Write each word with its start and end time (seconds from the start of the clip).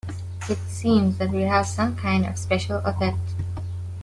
It 0.49 0.57
seems 0.67 1.19
that 1.19 1.29
we 1.29 1.43
have 1.43 1.67
some 1.67 1.95
kind 1.95 2.25
of 2.25 2.39
special 2.39 2.77
effect. 2.77 3.19